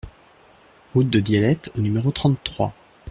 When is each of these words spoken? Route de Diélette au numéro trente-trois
Route 0.95 1.11
de 1.11 1.19
Diélette 1.19 1.69
au 1.77 1.81
numéro 1.81 2.09
trente-trois 2.09 2.73